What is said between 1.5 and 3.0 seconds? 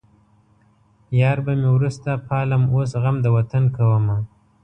مې وروسته پالم اوس